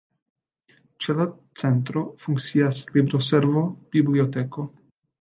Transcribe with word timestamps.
Ĉe 1.05 1.15
la 1.19 1.27
Centro 1.63 2.03
funkcias 2.23 2.83
libroservo, 2.99 3.67
biblioteko. 3.99 4.71